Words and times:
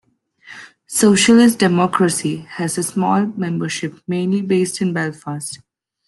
Socialist 0.87 1.59
Democracy 1.59 2.37
has 2.53 2.75
a 2.75 2.81
small 2.81 3.27
membership 3.27 4.01
mainly 4.07 4.41
based 4.41 4.81
in 4.81 4.93
Belfast. 4.93 5.59